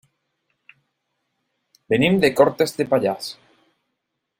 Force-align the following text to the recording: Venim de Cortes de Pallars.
Venim 1.95 2.19
de 2.25 2.33
Cortes 2.41 2.77
de 2.81 2.91
Pallars. 2.95 3.33